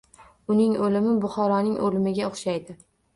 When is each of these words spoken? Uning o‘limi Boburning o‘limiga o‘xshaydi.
Uning 0.53 0.71
o‘limi 0.85 1.11
Boburning 1.25 1.75
o‘limiga 1.91 2.31
o‘xshaydi. 2.31 2.77